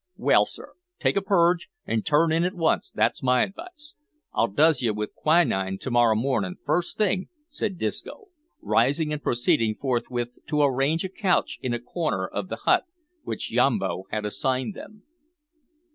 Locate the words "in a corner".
11.61-12.25